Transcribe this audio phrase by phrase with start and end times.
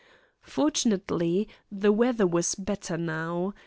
[0.41, 3.53] Fortunately, the weather was better now.